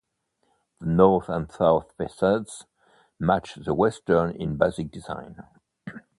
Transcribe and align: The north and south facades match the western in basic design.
The 0.79 0.87
north 0.87 1.29
and 1.29 1.51
south 1.51 1.93
facades 1.95 2.65
match 3.19 3.53
the 3.53 3.75
western 3.75 4.31
in 4.31 4.57
basic 4.57 4.89
design. 4.89 5.43